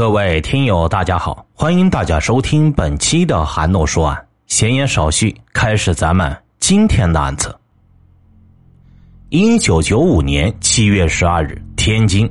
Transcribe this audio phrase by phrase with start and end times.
[0.00, 4.26] 各位听友，大家好，欢迎大家收听本期的韩诺说案。
[4.46, 7.54] 闲言少叙，开始咱们今天的案子。
[9.28, 12.26] 一九九五年七月十二日，天津，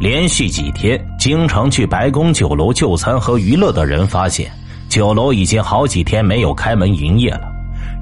[0.00, 4.50] 连续几天经常去白宫酒楼就餐和娱乐的人发现，
[4.88, 7.48] 酒楼已经好几天没有开门营业了，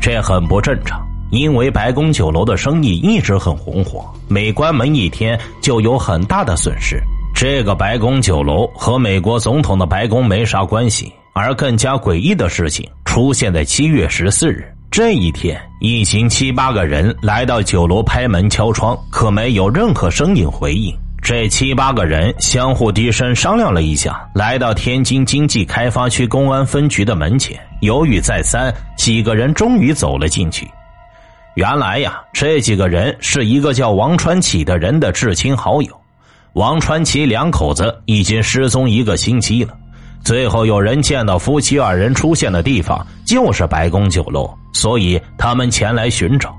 [0.01, 1.07] 这很不正常。
[1.31, 6.99] 因为白宫酒楼的生意一直很红火，每关门一天就有很大的损失。
[7.41, 20.95] 这个白宫酒楼和美国总统的白宫没啥关系，而更加诡异的事情出现在七月十四日这一天，一行七八个人来到酒楼拍门敲窗，可没有任何声音回应。
[21.23, 30.71] 这七八个人相互低声商量了一下，来到天津经济开发区公安分局的门前，犹豫再三，几个人终于走了进去。
[31.55, 36.00] 原来呀，这几个人是一个叫王传启的人的至亲好友。
[36.55, 39.73] 王传奇两口子已经失踪一个星期了，
[40.25, 46.53] 最后有人见到夫妻二人出现的地方就是白宫酒楼，所以他们前来寻找。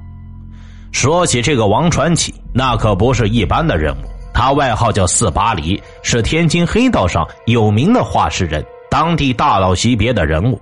[0.94, 10.60] 说起这个王传奇，那可不是一般的人物，他外号叫四八黎，是天津黑道上有名的话事人，当地大佬级别的人物。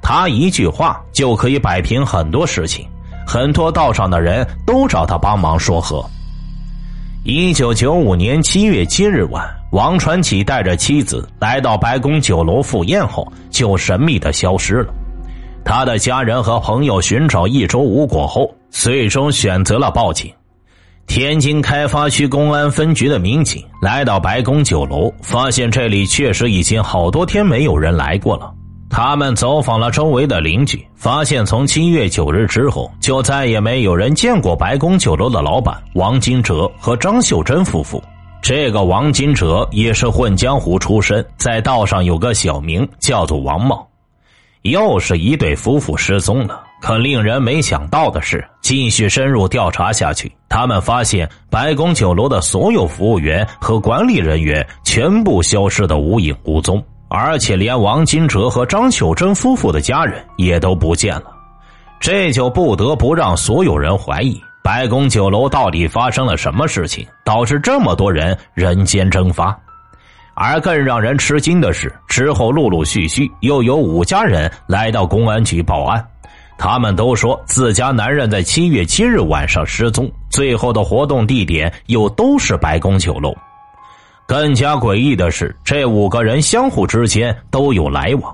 [0.00, 2.86] 他一句话就可以摆平很多事情。
[3.26, 6.04] 很多道上的人都找他帮忙说和。
[7.22, 14.94] 一九九五年七月七日晚，王传启带着妻子来到白宫酒楼赴宴后，就神秘的消失了。
[15.62, 20.32] 他的家人和朋友寻找一周无果后，最终选择了报警。
[21.06, 28.50] 天津开发区公安分局的民警来到白宫酒楼，发现这里确实已经好多天没有人来过了。
[28.90, 38.02] 他们走访了周围的邻居，发现从七月九日之后，就再也没有人见过白宫酒楼的老板王金哲和张秀珍夫妇。
[38.42, 43.86] 这个王金哲也是混江湖出身，在道上有个小名叫做王茂。
[44.62, 46.64] 又是一对夫妇失踪了。
[46.82, 56.82] 可令人没想到的是，继续深入调查下去，他们发现白宫酒楼的所有服务员和管理人员全部消失的无影无踪。
[57.12, 61.24] 而且连王金哲和张秀珍夫妇的家人也都不见了，
[61.98, 69.58] 这就不得不让所有人怀疑白宫酒楼到底发生了什么事情，导致这么多人人间蒸发。
[70.34, 76.06] 而更让人吃惊的是，之后陆陆续续又有五家人来到公安局报案，
[76.56, 83.34] 他们都说自家男人在七月七日晚上失踪，最后的活动地点又都是白宫酒楼。
[84.30, 88.32] 更加诡异的是，这五个人相互之间都有来往。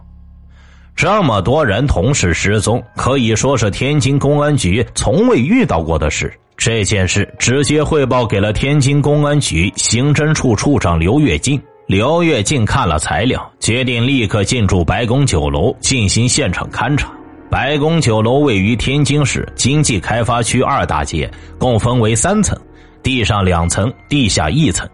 [0.95, 6.31] 这么多人同时失踪，可以说是天津公安局从未遇到过的事。
[6.55, 11.59] 这件事直接汇报给了天津公安局刑侦处处长刘跃进。
[11.87, 17.11] 刘跃进看了材料，决定立刻进驻白宫酒楼进行现场勘查。
[17.49, 22.55] 白宫酒楼位于天津市经济开发区二大街，共分为三层，
[23.03, 24.87] 地上两层，地下一层。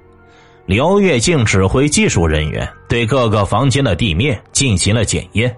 [0.67, 5.55] 刘跃进指挥技术人员对各个房间的地面进行了检验。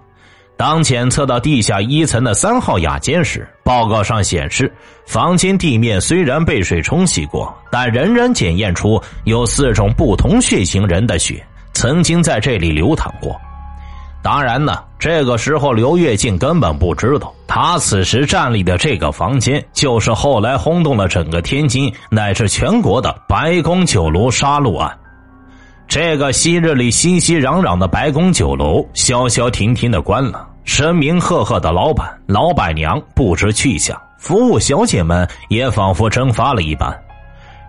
[0.56, 4.72] 当检测到地下一层的三号雅间时，报告上显示，
[5.04, 13.38] 房间地面虽然被水冲洗过，但仍然检验出有四种不同血型人的血曾经在这里流淌过。
[14.24, 24.90] 当然呢，这个时候刘跃进根本不知道，他此时站立的这个房间，就是后来轰动了整个天津乃至全国的白宫酒楼杀戮案。
[25.86, 36.98] 这个昔日里熙熙攘攘的白宫酒楼，消消停停的关了，声名赫赫的老板、老板娘不知去向，服务小姐们也仿佛蒸发了一般。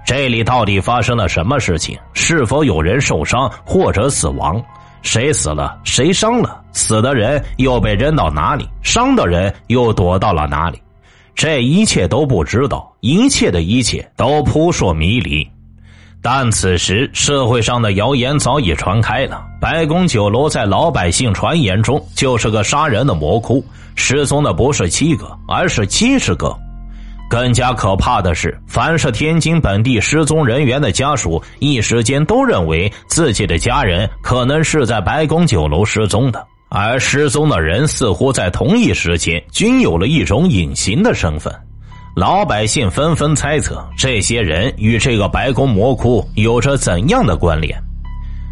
[0.06, 2.00] 这里到底发生了什么事情？
[2.14, 4.64] 是否有人受伤或者死亡？
[5.06, 5.80] 谁死了？
[5.84, 6.62] 谁伤了？
[6.74, 8.68] 死的人又被扔到哪里？
[8.82, 10.82] 伤的人又躲到了哪里？
[11.36, 15.48] 这一切都不知道，一切的一切都扑朔迷离。
[16.24, 23.64] 但此时社会上的谣言早已传开了，白宫酒楼在老百姓传言中就是个杀人的魔窟，
[23.96, 26.58] 失踪的不是七个，而是七十个。
[27.30, 41.54] 更加可怕的是，凡是天津本地失踪人员的家属，一时间都认为自己的家人可能是在白宫酒楼失踪的，而失踪的人似乎在同一时间均有了一种隐形的身份。
[42.16, 47.78] 老百姓纷纷猜测，这些人与这个白宫魔窟有着怎样的关联？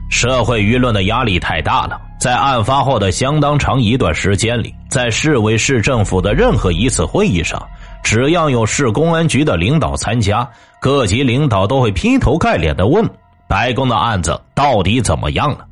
[0.09, 7.61] 社会舆论的压力太大了，在案发后的相当长一段时间里，在市委市政府的任何一次会议上。
[8.03, 10.47] 只要有市公安局的领导参加，
[10.79, 13.09] 各级领导都会劈头盖脸的问：
[13.47, 15.65] 白宫的案子到底怎么样了？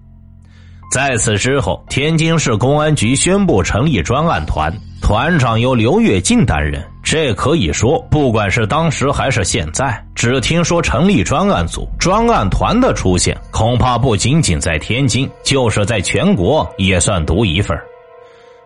[0.92, 6.84] 在此之后，天津市公安局宣布成立专案团，团长由刘跃进担任。
[7.04, 17.78] 这可以说，不管是当时还是现在，只听说成立专案组、专案团的出现，恐怕不仅仅在天津，就是在全国也算独一份。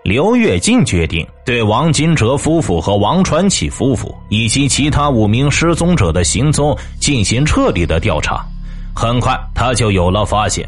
[0.06, 8.46] 刘跃进决定对王金哲夫妇和王传启夫妇以及其他五名失踪者的行踪进行彻底的调查。
[8.96, 10.64] 很快，他就有了发现：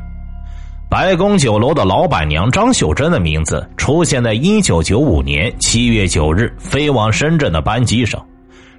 [0.90, 8.20] 白宫酒楼的老板娘张秀珍的名字出现在一九九五年七月九日飞往深圳的班机上。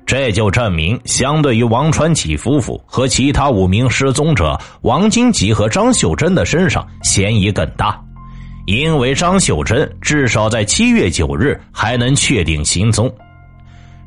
[0.04, 8.02] 这就证明，相对于王传启夫妇和其他五名失踪者，王金吉和张秀珍的身上嫌疑更大。
[8.68, 13.10] 因为张秀珍至少在七月九日还能确定行踪，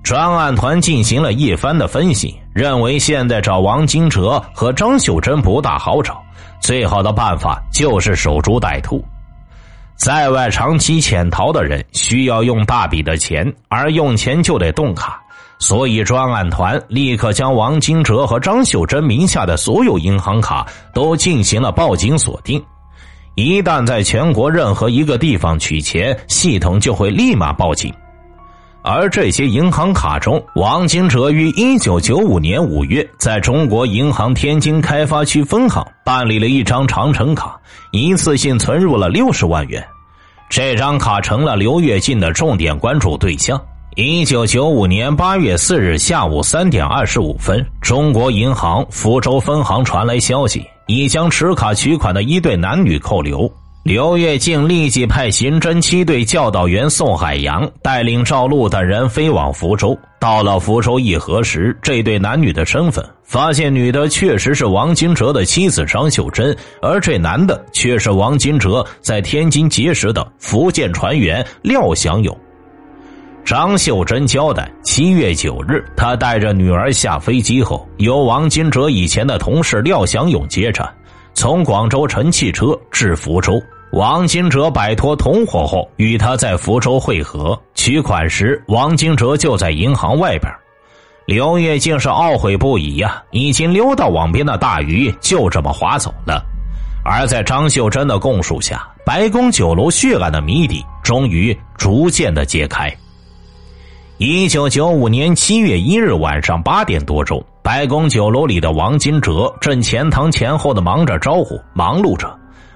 [0.03, 6.21] 专案团进行了一番的分析，认为现在找王金哲和张秀珍不大好找，
[6.61, 9.03] 最好的办法就是守株待兔。
[9.95, 15.19] 在外长期潜逃的人需要用大笔的钱，而用钱就得动卡，
[15.57, 22.63] 所以专案团立刻将王金哲和张秀珍名下的所有银行卡都进行了报警锁定。
[23.35, 27.93] 一旦在全国任何一个地方取钱，系统就会立马报警。
[28.83, 37.59] 而这些银行卡中，王金哲于一九九五年五月在中国银行天津开发区分行办理了一张长城卡，
[37.91, 39.85] 一次性存入了六十万元。
[40.49, 43.61] 这张卡成了刘跃进的重点关注对象。
[43.95, 50.65] 一九九五年八月四日下午三点二十五分，中国银行福州分行传来消息。
[50.91, 53.51] 已将持卡取款的一对男女扣留。
[53.83, 59.97] 刘跃进立即派刑侦七队教导员宋海洋带领赵路等人飞往福州。
[60.19, 72.37] 到了福州一核实这对男女的身份，发现女的确实是王金哲的妻子张秀珍，而这男的却是王金哲在天津结识的福建船员廖祥勇。
[73.43, 80.89] 张秀珍交代，七月九日，他带着女儿下飞机后，由王金哲以前的同事廖祥勇接着，
[81.33, 83.61] 从广州乘汽车至福州。
[83.91, 87.59] 王金哲摆脱同伙后，与他在福州会合。
[87.75, 90.49] 取款时，王金哲就在银行外边。
[91.25, 96.41] 刘月竟是懊悔不已呀，已经溜到网边的大鱼就这么划走了。
[97.03, 102.95] 而在张秀珍的供述下，白宫酒楼血案的谜底终于逐渐的揭开。
[104.23, 112.31] 一九九五年七月一日晚上八点多钟，白宫酒楼里的王金哲正前堂前后的忙着招呼，忙碌着，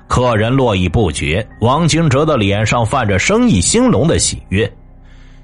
[0.07, 1.47] 客人络绎不绝。
[1.61, 4.67] 王金哲的脸上泛着生意兴隆的喜悦。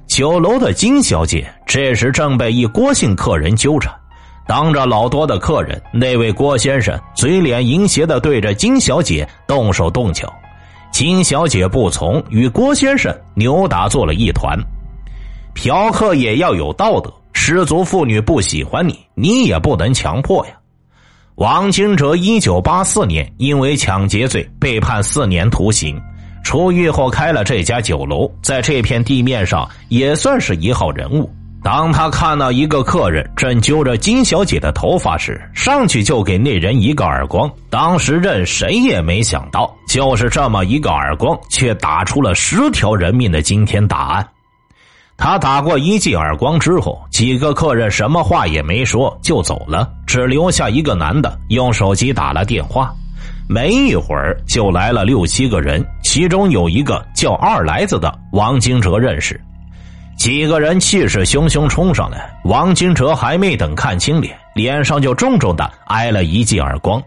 [0.07, 3.93] 酒楼的金小姐这时正被一郭姓客人纠缠，
[4.47, 10.33] 当着老多的客人，那位郭先生嘴脸淫邪的对着金小姐动手动脚，
[10.91, 14.57] 金小姐不从，与郭先生扭打做了一团。
[15.53, 20.53] 嫖客也要有道德，失足妇女不喜欢你，你也不能强迫呀。
[21.35, 25.99] 王金哲一九八四年因为抢劫罪被判四年徒刑，
[26.43, 31.31] 出狱后开了这家酒楼，在这片地面上也算是一号人物。
[31.63, 37.49] 当他看到一个客人正揪着金小姐的头发时，上去就给那人一个耳光。
[37.69, 44.27] 当时任谁也没想到，就是这么一个耳光，却打出了十条人命的惊天大案。
[45.21, 52.91] 他打过一记耳光之后，几个客人什么话也没说就走了，只留下一个男的用手机打了电话。
[53.47, 59.39] 没一会儿就来了六七个人，其中有一个叫二来子的王金哲认识。
[60.17, 66.99] 几个人气势汹汹冲上来，王金哲还没等看清脸，脸上就重重的挨了一记耳光。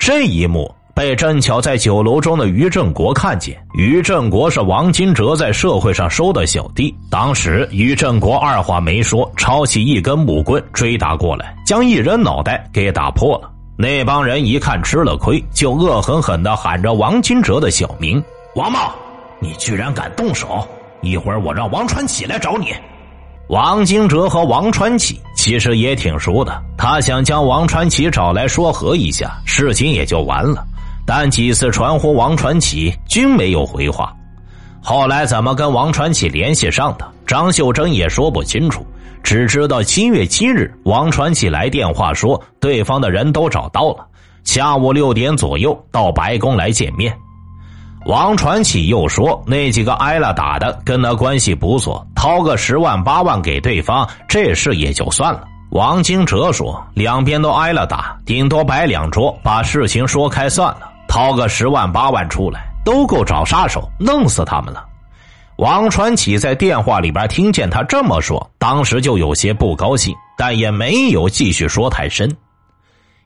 [0.00, 0.74] 这一幕。
[1.00, 3.58] 被正巧在酒楼中的于正国看见。
[3.72, 6.94] 于正国是王金哲在社会上收的小弟。
[7.08, 13.50] 当时于正国二话没说，抄起一根木棍追打过来，将一人脑袋给打破了。
[13.78, 18.22] 那帮人一看吃了亏，就恶狠狠地喊着王金哲的小名
[18.54, 18.92] ：“王茂，
[19.38, 20.68] 你居然敢动手！
[21.00, 22.74] 一会儿我让王传启来找你。”
[23.48, 30.66] 王金哲和王传启其实也挺熟的，他想将王传启找来说和一下，事情也就完了。
[31.12, 34.14] 但几次传呼王传启均没有回话，
[34.80, 38.86] 后来怎么跟王传启联系上的，张秀珍也说不清楚，
[39.20, 44.06] 只知道七月七日王传启来电话说对方的人都找到了，
[44.44, 47.12] 下午六点左右到白宫来见面。
[48.06, 55.42] 王传启又说那几个挨了打的跟他关系不错，掏个十万八万给对方，这事也就算了。
[55.72, 60.86] 王金哲说两边都挨了打，顶多摆两桌把事情说开算了。
[61.10, 64.86] 掏个十万八万出来，都够找杀手弄死他们了。
[65.56, 72.30] 王传奇在电话里边听见他这么说，当时就有些不高兴，但也没有继续说太深。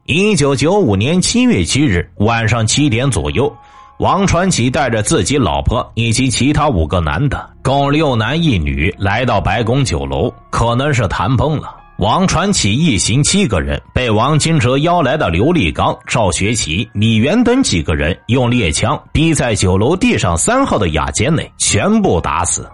[0.06, 3.54] 一九九五年七月七日晚上七点左右，
[3.98, 11.83] 王传奇带着自己老婆以及其他五个男的，共六男一女，来到白宫酒楼，可能是谈崩了。
[11.98, 22.68] 王传奇一行七个人被王金哲邀来的刘立刚、赵学奇、米元等几个人用猎枪逼在酒楼地上三号的雅间内，全部打死。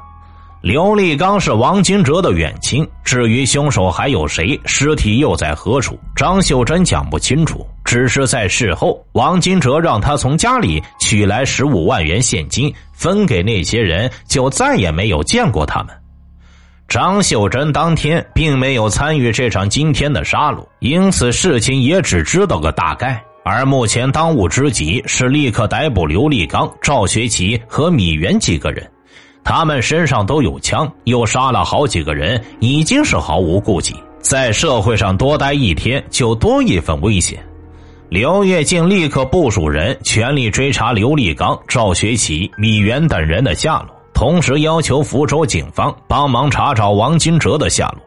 [0.63, 7.67] 刘立刚是王金哲的远亲，至于凶手还有谁，尸体又在何处，张秀珍讲不清楚。
[7.85, 15.95] 只是在事后，王金哲让他从家里取来十五万元现金，分给那些人，就再也没有见过他们。
[16.91, 23.23] 张秀珍当天并没有参与这场惊天的杀戮，因此事情也只知道个大概。
[23.45, 28.85] 而目前当务之急是立刻逮捕刘立刚、赵学奇和米元几个人。
[29.45, 33.95] 他们身上都有枪，又杀了好几个人，已经是毫无顾忌。
[34.19, 37.39] 在社会上多待一天，就多一份危险。
[38.09, 43.91] 刘跃进立刻部署人，全力追查刘立刚、赵学奇、米元等人的下落，
[44.21, 48.03] 同时要求福州警方帮忙查找王金哲的下落。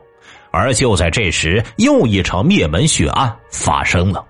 [0.51, 4.23] 而就在这时，又一场灭门血案发生了。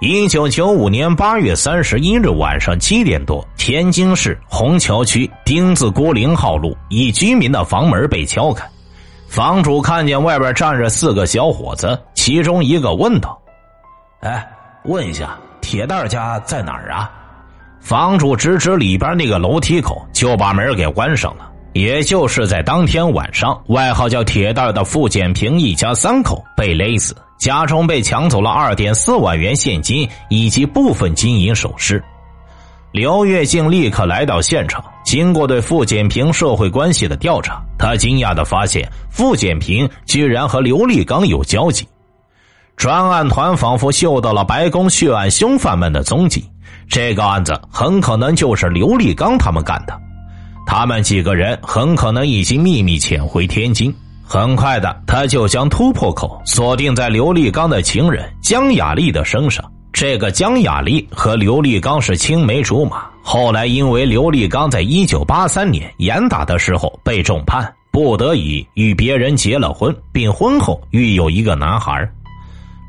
[0.00, 8.66] 一九九五年八月三十一日晚上七点多，天津市虹桥区丁字沽零号路一居民的房门被敲开，
[9.28, 13.38] 房主看见外边站着四个小伙子，其中一个问道
[14.24, 14.50] ：“哎，
[14.84, 17.12] 问一下，铁蛋家在哪儿啊？”
[17.82, 21.50] 房主指指里边那个楼梯口，就把门给关上了。
[21.72, 27.14] 也就是在当天晚上，外号叫铁蛋的傅建平一家三口被勒死。
[27.38, 32.00] 家中被抢走了二点四万元现金以及部分金银首饰，
[32.92, 34.84] 刘跃进立刻来到现场。
[35.04, 41.84] 经过对傅建平社会关系的调查，他惊讶的发现傅建平居然和刘立刚有交集。
[42.76, 46.48] 专案团仿佛嗅到了白宫血案凶犯们的踪迹，
[46.88, 49.98] 这个案子很可能就是刘立刚他们干的。
[50.66, 53.94] 他们几个人很可能已经秘密潜回天津。
[54.24, 59.62] 很快的，他就将突破口锁定在刘立刚的情人江雅丽的身上。
[59.92, 72.08] 这个江雅丽和刘立刚是青梅竹马，后来因为刘立刚在一九八三年严打的时候被重判，不得已与别人结了婚，并婚后育有一个男孩。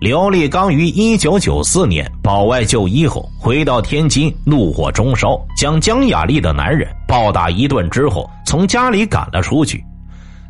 [0.03, 9.81] 刘立刚于一九九四年保外就医后回到天津，怒火中烧，将江雅丽的男人暴打一顿之后，从家里赶了出去。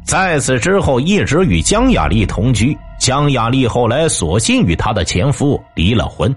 [0.04, 2.76] 在此之后，一直与江雅丽同居。
[3.00, 6.36] 江雅丽后来索性与她的前夫离了婚。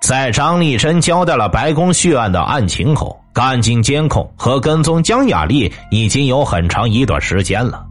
[0.00, 7.84] 在张立珍交代了白宫血案的案情后，干警监控和跟踪江雅丽已经有很长一段时间了。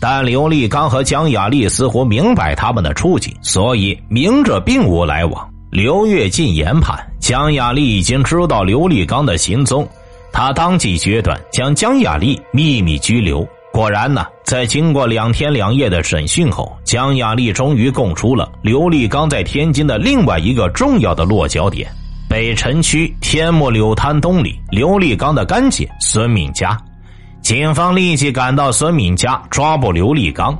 [0.00, 5.48] 但刘立刚和江雅丽似乎明白他们的处境，所以明着并无来往。
[5.70, 9.86] 刘跃进研判，江雅丽已经知道刘立刚的行踪，
[10.32, 13.46] 他当即决断将江雅丽秘密拘留。
[13.70, 21.88] 果然呢，在经过两天两夜的审讯后，江雅丽终于供出了刘立刚在天津的另外一个重要的落脚点——
[22.28, 26.76] 北辰区天目柳滩东里刘立刚的干姐孙敏家。
[27.42, 30.56] 警方立即赶到孙敏家抓捕刘立刚。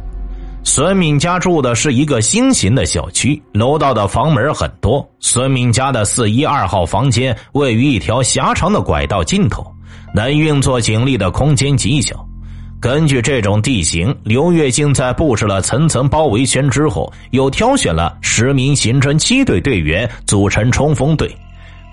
[0.65, 5.07] 孙敏家住的是一个新型的小区，楼道的房门很多。
[5.21, 9.65] 孙敏家的四一二号房间位于一条狭长的拐道尽头，
[10.15, 12.25] 能运作警力的空间极小。
[12.81, 21.35] 根据这种地形，刘跃进在布置了层层包围圈之后，又挑选了十名刑侦七队队员组成冲锋队。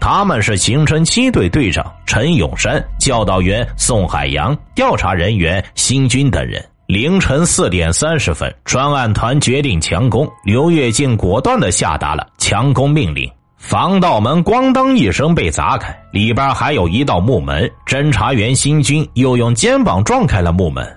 [0.07, 6.63] 他们是刑侦七队队长陈永山、教导员宋海洋、调查人员新军等人。
[6.85, 13.27] 凌晨四点三十分，专案团决定强攻，刘跃进果断的下达了强攻命令。
[13.57, 17.67] 防盗门咣当一声被砸开，里边还有一道木门。
[17.87, 20.87] 侦查员新军又用肩膀撞开了木门，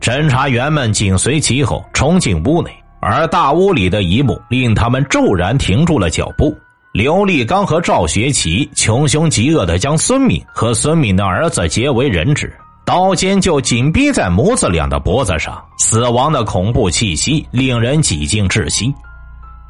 [0.00, 2.70] 侦查员们紧随其后冲进屋内。
[3.00, 6.56] 而大屋里的一幕令他们骤然停住了脚步。
[6.92, 18.92] 刘立刚和赵学奇穷凶极恶的将孙敏和孙敏的儿子劫为人质，刀尖就紧逼在母子俩的脖子上，死亡的恐怖气息令人几近窒息。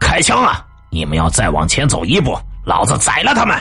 [0.00, 0.66] 开枪啊！
[0.90, 3.56] 你们要再往前走一步，老子宰了他们！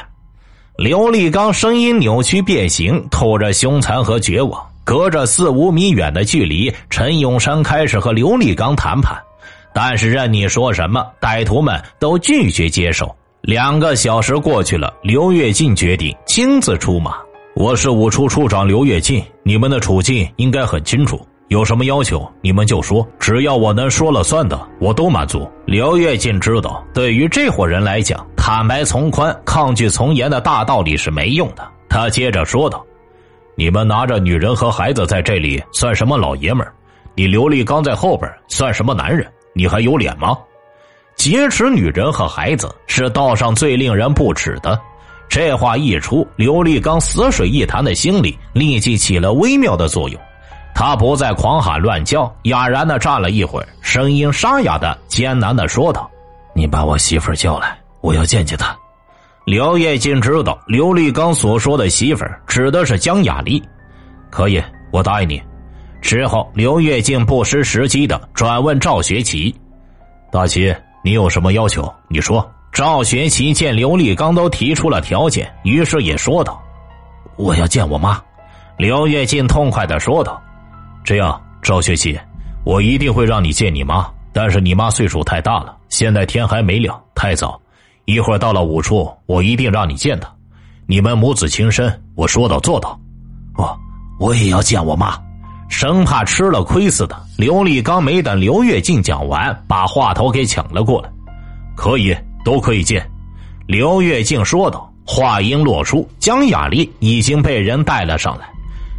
[0.75, 4.59] 刘立刚声音扭曲变形，透着凶残和绝望。
[4.83, 9.15] 隔着四五米远的距离，陈永山开始和刘立刚谈判，
[9.71, 13.15] 但是任你说什么，歹徒们都拒绝接受。
[13.41, 17.15] 两个小时过去了，刘跃进决定亲自出马。
[17.55, 21.19] 我是五处处长刘跃进，你们的处境应该很清楚。
[21.47, 25.49] 有什么要求，你们就说，只要我能说了算的，我都满足。
[25.65, 31.67] 刘跃进知道，对于这伙人来讲，坦白从宽、抗拒从严的大道理是没用的。
[31.89, 32.85] 他接着说道
[33.57, 36.65] ：“你们拿着女人和孩子在这里，算什么老爷们？
[37.15, 39.25] 你刘立刚在后边，算什么男人？
[39.55, 40.37] 你还有脸吗？
[41.21, 44.81] 劫持女人和孩子是道上最令人不齿的。”
[45.29, 50.19] 这话一出，刘立刚死水一潭的心里立即起了微妙的作用。
[50.73, 56.09] 他不再狂喊乱叫，哑然的站了一会儿，声音沙哑的艰难的说道
[56.55, 58.75] ：“你把我媳妇叫来，我要见见她。”
[59.45, 63.61] 刘跃进知道刘立刚所说的媳妇指的是江雅丽，
[64.31, 64.59] 可以，
[64.91, 65.39] 我答应你。
[66.01, 69.55] 之后，刘跃进不失时机的转问赵学奇
[70.31, 71.93] ：“大齐，你有什么要求？
[72.07, 76.63] 你说。”赵学奇见刘立刚都提出了条件，于是也说道
[77.35, 78.17] ：“我要见我妈。”
[78.79, 80.41] 刘跃进痛快的说道。
[81.03, 82.17] 这样，赵学奇，
[82.63, 84.09] 我一定会让你见你妈。
[84.31, 87.59] 但是你妈岁数太大了，现在天还没亮，太早。
[88.05, 90.33] 一会儿到了五处，我一定让你见她。
[90.87, 92.97] 你们母子情深，我说到做到。
[93.57, 93.77] 我
[94.17, 95.21] 我也要见我妈，
[95.71, 97.15] 生怕吃了亏似的。
[97.37, 101.09] 刘立刚没等刘跃进讲完，把话头给抢了过来。
[101.75, 103.03] 可以，都可以见。
[103.65, 104.87] 刘跃进说道。
[105.03, 108.45] 话音落出，江雅丽已经被人带了上来。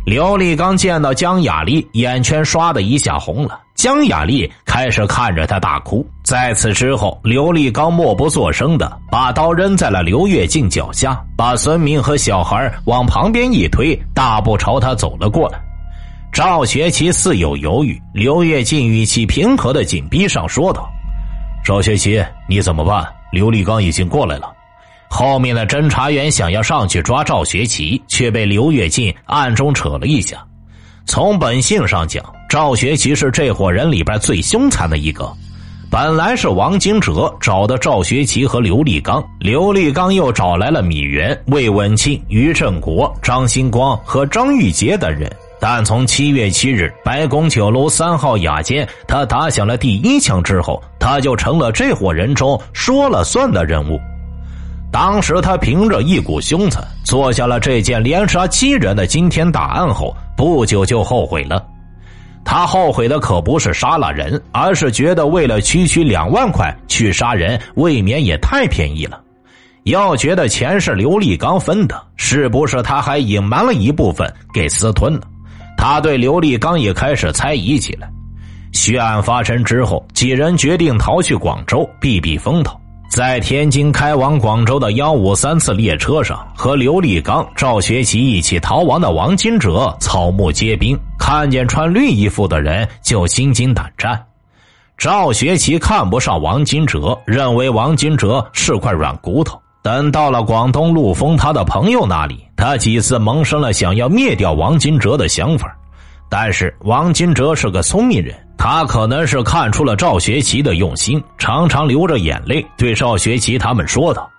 [0.04, 3.60] 刘立刚见到江雅丽，眼圈唰的一下红了。
[3.76, 6.04] 江雅丽开始看着他大哭。
[6.22, 15.58] 在此之后，刘立刚默不作声的把刀扔在了刘跃进脚下，把孙明和小孩往旁边一推，大步朝他走了过来。
[16.32, 20.90] 赵学奇似有犹豫，刘跃进语气平和的紧逼上说道
[21.62, 23.06] ：“赵学奇，你怎么办？
[23.30, 24.50] 刘立刚已经过来了。”
[25.10, 30.42] 后面的侦查员想要上去抓赵学奇，却被刘跃进暗中扯了一下。
[31.04, 35.30] 从本性上讲，赵学奇是这伙人里边最凶残的一个。
[35.90, 45.30] 本来是王金哲找的赵学奇和刘立刚，刘立刚又找来了米原、魏文庆、于振国、张新光和张玉杰等人。
[45.64, 53.96] 但从七月七日白宫酒楼三号雅间，他打响了第一枪之后，他就成了这伙人中说了算的人物。
[54.90, 61.64] 当时他凭着一股凶残做下了这件连杀七人的惊天大案后，不久就后悔了。
[62.44, 69.20] 他后悔的可不是杀了人，而是觉得为了区区两万块去杀人，未免也太便宜了。
[69.84, 75.20] 要觉得钱是刘立刚分的，是不是他还隐瞒了一部分给私吞了？
[75.82, 78.08] 他对刘立刚也开始猜疑起来。
[78.70, 82.80] 血案发生之后，几人决定逃去广州避避风头。
[83.10, 94.24] 在天津开往广州的幺五三次列车上，和刘立刚、赵学奇一起逃亡的王金哲草木皆兵，看见穿绿衣服的人就心惊胆战。
[94.96, 99.60] 赵学奇看不上王金哲，认为王金哲是块软骨头。
[99.82, 105.76] 等到了广东陆丰他的朋友那里，他几次萌生了想要灭掉王金哲的想法。
[106.30, 114.30] 但是王金哲是个聪明人，他可能是看出了赵学奇的用心，常常流着眼泪对赵学奇他们说道：“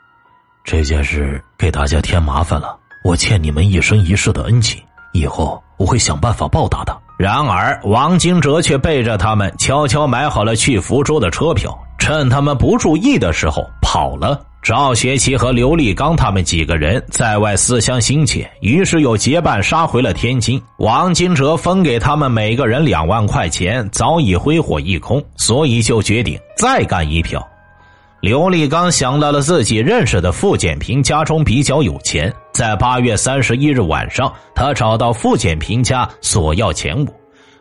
[0.63, 14.39] 这件事给大家添麻烦了，我欠你们一生一世的恩情，以后我会想办法报答的。”然而王金哲却背着他们悄悄买好了去福州的车票，趁他们不注意的时候跑了。
[14.63, 20.59] 赵学奇和刘立刚他们几个人在外思乡心切，于是又结伴杀回了天津。
[20.77, 27.45] 王金哲分给他们每个人两万块钱，早已挥霍一空，所以就决定再干一票。
[28.21, 37.13] 刘立刚想到了自己认识的傅建平家中比较有钱，在八月三十一日晚上，他找到傅建平家索要钱物，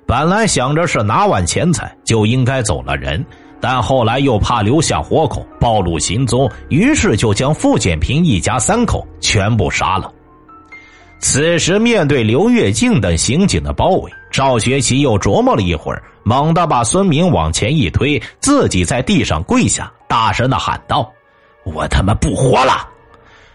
[0.07, 3.27] 本来想着是拿完钱财就应该走了人。
[3.63, 10.13] 但后来又怕留下活口，暴露行踪，于是就将傅建平一家三口全部杀了。
[11.21, 21.09] 此时面对刘跃进等刑警的包围，赵学奇又琢磨了一会儿，猛地把孙明往前一推，自己在地上跪下，大声的喊道
[21.65, 22.89] ：“我他妈不活了！”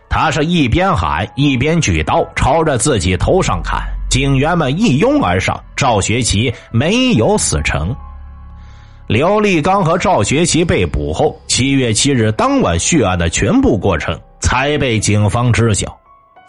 [0.09, 7.93] 他是一边喊一边举刀朝着自己头上砍，警员们一拥而上，赵学奇没有死成。
[9.07, 15.97] 刘立刚和赵学奇被捕后，七月七日当晚血案的全部过程才被警方知晓。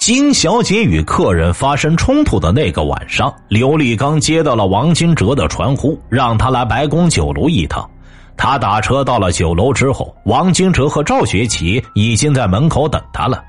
[0.00, 7.88] 金小姐与客人发生冲突的那个晚上，刘立刚接到了王金哲的传呼，让他来白宫酒楼一趟。
[8.36, 13.40] 他打车到了酒楼之后，王金哲和赵学奇已经在门口等他了。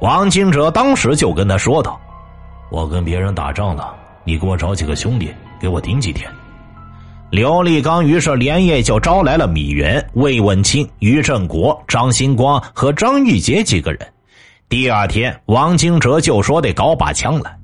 [0.00, 2.00] 王金哲当时就跟他说道
[2.70, 5.28] ：“我跟别人打仗了，你给我找几个兄弟
[5.58, 6.30] 给我顶几天。”
[7.36, 14.00] 刘立刚于是连夜就招来了米原、魏文清、于振国、张新光和张玉杰几个人。
[14.70, 17.54] 第二天，王金哲就说得搞把枪来。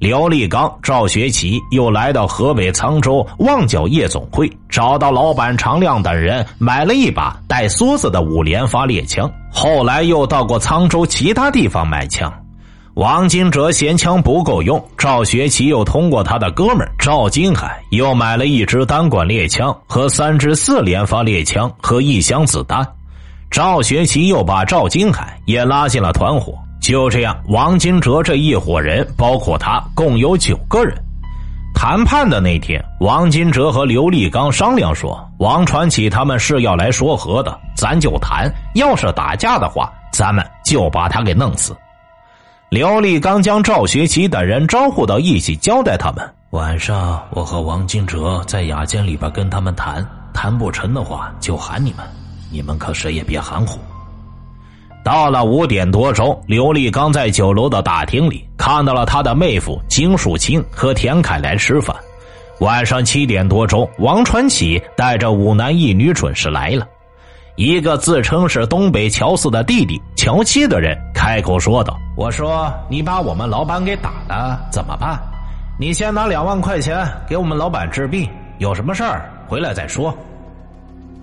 [0.00, 9.30] 刘立刚、赵学奇又来到河北沧州旺角夜总会，找到老板常亮等人，买了一把带梭子的五连发猎枪。
[9.52, 12.32] 后来又到过沧州其他地方买枪。
[13.00, 22.86] 王金哲嫌枪不够用，赵学奇又通过他的哥们赵金海，又买了一支单管猎枪和三支四连发猎枪和一箱子弹。
[23.50, 26.52] 赵学奇又把赵金海也拉进了团伙。
[26.78, 30.94] 就这样，王金哲这一伙人，包括他，共有九个人。
[31.74, 38.52] 谈判的那天，王金哲和刘立刚商量说：“王传奇他们是要来说和的，咱就谈。
[38.74, 41.74] 要是打架的话，咱们就把他给弄死。”
[42.70, 52.06] 刘立刚将赵学奇等人招呼到一起，交代他们：晚上我和王金哲在雅间里边跟他们谈，谈不成的话就喊你们，
[52.48, 53.80] 你们可谁也别含糊。
[55.02, 61.96] 到了五点多钟，刘立刚在酒楼的大厅里看到了他的妹夫金树清和田凯来吃饭。
[62.60, 66.86] 晚上七点多钟，王传喜带着五男一女准时来了。
[67.60, 75.20] 一个自称是东北乔四的弟弟乔七的人开口说道：“我说你把我们老板给打了怎么办？
[75.78, 80.16] 你先拿两万块钱给我们老板治病，有什么事儿回来再说。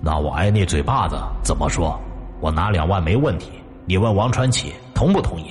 [0.00, 1.98] 那我挨那嘴巴子怎么说？
[2.38, 3.50] 我拿两万没问题。”
[3.84, 5.46] 你问王传奇同不同意？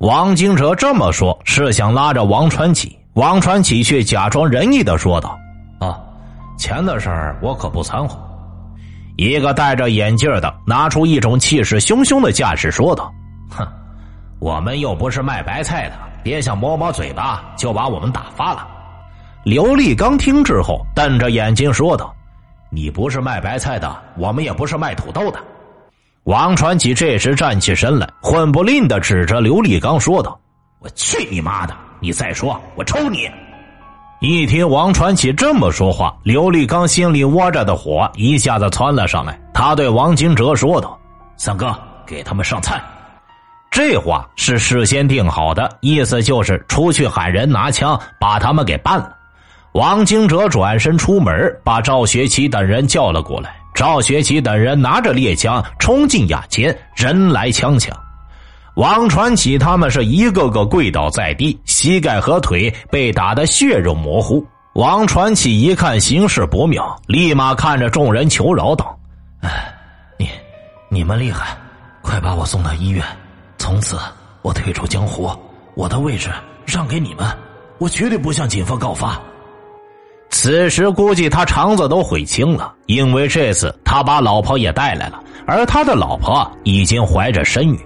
[0.00, 2.94] 王金哲这么说，是想拉着王传奇。
[3.14, 5.38] 王传奇却假装仁义的说道
[5.80, 5.98] ：“啊，
[6.58, 8.18] 钱的事儿我可不掺和。”
[9.18, 13.12] 一个戴着眼镜的拿出一种气势汹汹的架势说道
[13.50, 13.66] ：“哼，
[14.38, 18.64] 我们又不是卖白菜的，别想摸摸嘴巴就把我们打发了。”
[19.44, 22.14] 刘立刚听之后，瞪着眼睛说道
[22.70, 25.44] ：“你不是卖白菜的，我们也不是卖土豆的。”
[26.22, 30.38] 王传奇这时站起身来，混不吝的指着刘立刚说道
[30.78, 31.76] ：“我去你妈的！
[31.98, 33.28] 你再说，我抽你！”
[34.20, 39.38] 一听王传奇这么说话，刘立刚心里窝着的火一下子窜了上来。
[39.54, 40.98] 他对王金哲说道
[41.38, 41.72] ：“三哥，
[42.04, 42.82] 给他们上菜。
[43.70, 49.14] ”这话是事先定好的，意思就是出去喊人拿枪把他们给办了。
[49.74, 53.54] 王金哲转身出门，把赵学奇等人叫了过来。
[53.72, 57.96] 赵学奇等人拿着猎枪冲进雅间，人来枪抢。
[58.78, 64.46] 王传奇他们是一个个跪倒在地，膝盖和腿被打得血肉模糊。
[64.74, 68.96] 王传奇一看形势不妙，立马看着众人求饶道
[69.42, 69.74] ：“哎，
[70.16, 70.28] 你
[70.88, 71.58] 你们厉害，
[72.02, 73.04] 快把我送到医院。
[73.58, 73.98] 从此
[74.42, 75.28] 我退出江湖，
[75.74, 76.30] 我的位置
[76.64, 77.26] 让给你们，
[77.78, 79.20] 我绝对不向警方告发。”
[80.30, 87.76] 此时估计他肠子都悔青了，因为这次他把老婆也带来了，而他的老婆已经怀着身孕。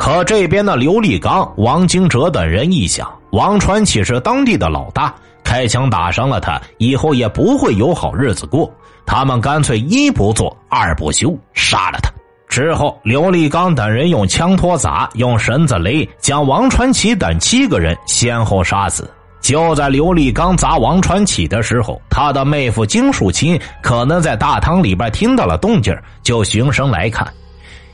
[0.00, 8.72] 可这边的刘立刚、王金哲等人一想，王传奇是当地的老大，开枪打伤了他，以后也不会有好日子过。
[9.04, 12.10] 他们干脆一不做二不休，杀了他。
[12.48, 19.06] 之后，刘立刚等人用枪托砸，用绳子勒，将王传奇等七个人先后杀死。
[19.42, 27.30] 就在刘立刚砸王传启的时候，他的妹夫金树清可能在大堂里边听到了动静，就循声来看。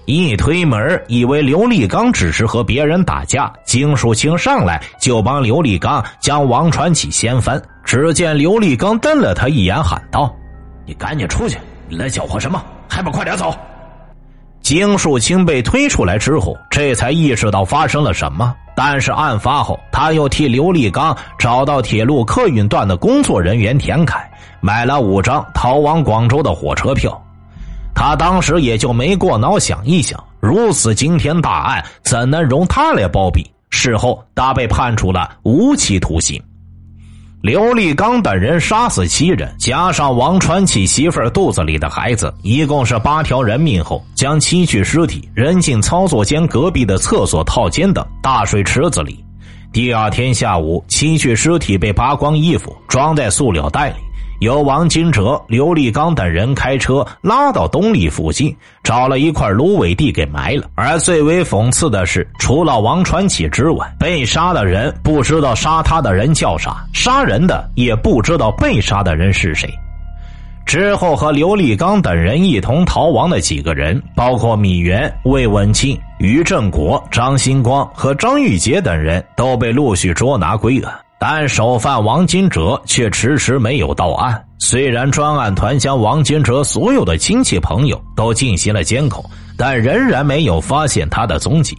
[0.06, 7.60] 一推门，以为刘立刚只是和别人打架，金树清上来就帮刘立刚将王传启掀翻。
[7.84, 10.32] 只见刘立刚瞪了他一眼，喊道
[10.86, 11.58] ：“你赶紧出去！
[11.88, 12.62] 你来搅和什么？
[12.88, 13.52] 还不快点走！”
[14.62, 18.54] 金树清被推出来之后，这才意识到发生了什么。
[18.76, 27.20] 但是案发后，他又替刘立刚找到铁路客运段的工作人员田凯，买了五张逃往广州的火车票。
[27.96, 33.50] 他当时也就没过脑想一想，如此惊天大案，怎能容他来包庇？
[33.70, 36.40] 事后，他被判处了无期徒刑。
[37.42, 49.24] 刘立刚等人杀死七人，加上王传启媳妇肚子里的孩子，一共是八条人命后，将七具尸体扔进操作间隔壁的厕所套间的大水池子里。
[49.72, 53.96] 第二天下午，七具尸体被扒光衣服，装在塑料袋里。
[54.40, 60.68] 由王金哲、刘立刚等人开车拉到东丽附近，找了一块芦苇地给埋了。
[60.74, 69.72] 而最为讽刺的是，除了王传启之外，被杀的人不知道杀他的人叫啥，杀人的也不知道被杀的人是谁。
[70.66, 80.92] 之后和刘立刚等人一同逃亡的几个人，包括米原、魏文庆、于振国、张新光和张玉杰等人，都被陆续捉拿归案。
[81.18, 84.42] 但首犯王金哲却迟迟没有到案。
[84.58, 89.24] 虽然专案团将王金哲所有的亲戚朋友都进行了监控，
[89.56, 91.76] 但仍然没有发现他的踪迹。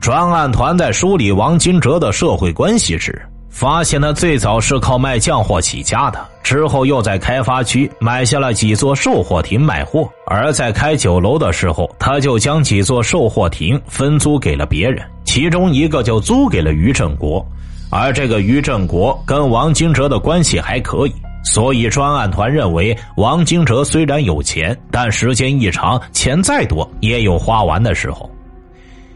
[0.00, 3.20] 专案团在梳理王金哲的社会关系时。
[3.50, 17.44] 发现他最早是靠卖酱货起家的，之后又在开发区买下了几座售货亭卖货，而在开酒楼的时候，他就将几座售货亭分租给了别人，其中一个就租给了于振国，
[17.90, 28.30] 而这个于振国跟王金哲的关系还可以，所以专案团认为王金哲虽然有钱，但时间一长，钱再多也有花完的时候，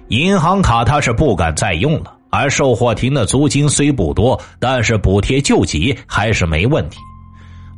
[0.09, 2.15] 银行卡他是不敢再用了。
[2.31, 6.99] 而售货亭的租金虽不多，但是补贴救急还是没问题。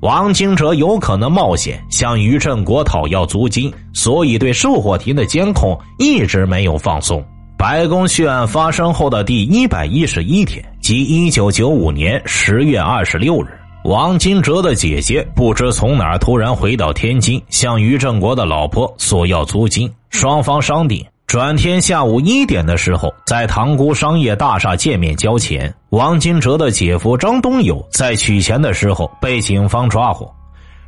[0.01, 7.25] 王金哲有可能冒险向于振国讨要租金，所以对售货亭的监控一直没有放松。
[7.57, 13.47] 白宫血案发生后的第一百一十一天，即一九九五年十月二十六日，
[13.85, 21.03] 王金哲的姐姐不知从哪儿突然回到天津，向于振国的老婆索要租金，双方商定。
[21.27, 25.75] 转天下午一点的时候，在塘沽商业大厦见面交钱。
[25.89, 30.31] 王金哲的姐夫张东友在取钱的时候被警方抓获。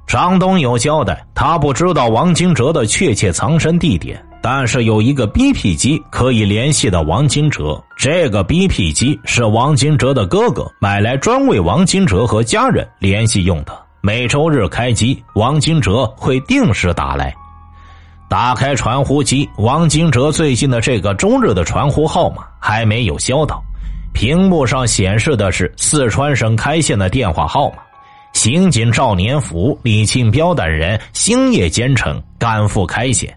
[0.07, 7.83] 张东友交代，他不知道王金哲的确切藏身地点，但是有一个 BP 机可以联系到王金哲。
[7.97, 13.77] 这个 BP 机是王金哲的哥哥买来专为王金哲和家人联系用的。
[14.01, 17.35] 每周日开机，王金哲会定时打来。
[18.29, 23.61] 打开传呼机，王金哲最近的这个周日的传呼号码还没有消到，
[24.14, 27.79] 屏幕上显示的是四川省开县的电话号码。
[28.37, 33.35] 刑警赵年福、李庆彪等人星夜兼程赶赴开县，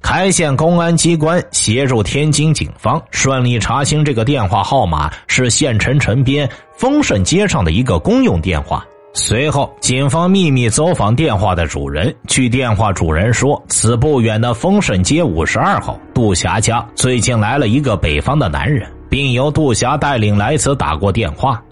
[0.00, 6.48] 开县公安机关协助天津警方顺利查清这个电话号码是县城城边
[6.78, 8.82] 丰盛街上的一个公用电话。
[9.12, 12.12] 随后，警方秘密走访电话的主人。
[12.26, 21.62] 据电话主人说，此不远的丰盛街五十二号杜霞家最近来了一个北方的男人，并由杜霞带领来此打过电话，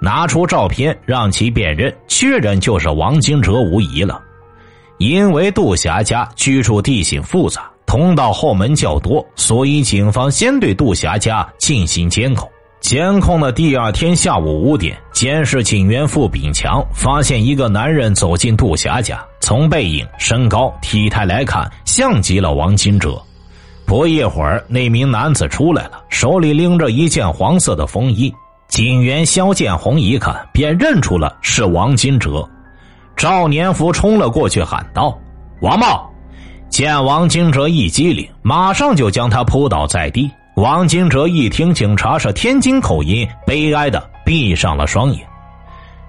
[0.00, 4.20] 拿出照片让其辨认，确认就是王金哲无疑了。
[4.98, 12.48] 因为杜霞家居住地形复杂，通道后门较多，所以警方先对杜霞家进行监控。
[12.80, 23.20] 监控的第二天下午五点，监视警员付炳强发现一个男人走进杜霞家，从背影、身高、体态来看，像极了王金哲。
[23.84, 28.32] 不一会儿，那名男子出来了，手里拎着一件黄色的风衣。
[28.68, 32.46] 警员肖建红一看，便认出了是王金哲。
[33.16, 35.18] 赵年福冲了过去，喊道
[35.60, 36.08] ：“王茂！”
[36.68, 40.30] 见王金哲一机灵，马上就将他扑倒在地。
[40.54, 45.26] 王金哲一听警察是天津口音，悲哀的闭上了双眼。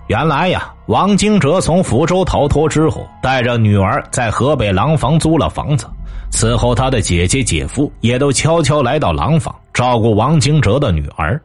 [0.07, 5.87] 原来呀，王金哲从福州逃脱之后，带着女儿在河北廊坊租了房子。
[6.29, 11.41] 此后，他的姐姐、姐夫也都悄悄来到廊坊照顾王金哲的女儿。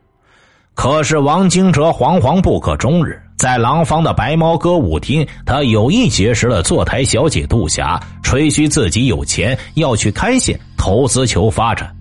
[0.74, 11.94] 可是，王金哲惶惶不可终日，在廊坊的白猫歌舞厅，他有意结识了坐台小姐杜霞，吹嘘自己有钱，要去开县投资求发展。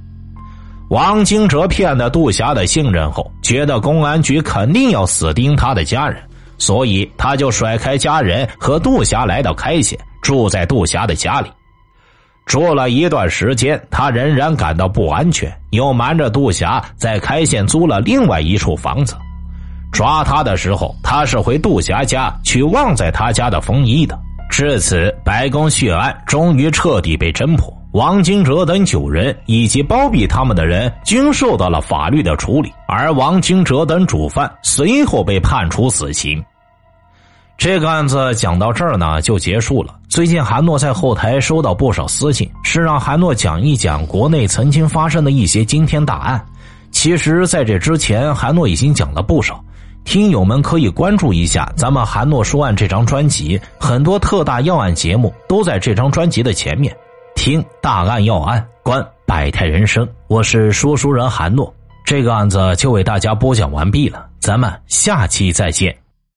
[0.89, 6.21] 王金哲骗了杜霞的信任后，觉得公安局肯定要死盯他的家人，
[6.57, 11.49] 所以他就甩开家人和杜霞来到开县，住在杜霞的家里。
[12.53, 19.15] 住了一段时间，他仍然感到不安全，又瞒着杜霞在开县租了另外一处房子。
[19.91, 24.15] 抓他的时候，他是回杜霞家去忘在他家的风衣的。
[24.51, 27.75] 至此，白宫血案终于彻底被侦破。
[27.93, 36.39] 王金哲等九人以及包庇他们的人均受到了法律的处理，而王金哲等主犯随后被判处死刑。
[37.57, 39.95] 这个案子讲到这儿呢，就结束了。
[40.09, 46.43] 最近韩诺在后台收到不少私信，是让韩诺讲一讲国内曾经发生的一些惊天大案。
[46.91, 49.63] 其实，在这之前，韩诺已经讲了不少，
[50.03, 56.95] 听友们可以关注一下咱们韩诺说案这张专辑，很多特大要案节目都在这张专辑的前面。
[57.35, 60.07] 听大案要案，观百态人生。
[60.27, 66.02] 我是说书人韩诺，这个案子就为大家播讲完毕了，咱们下期再见。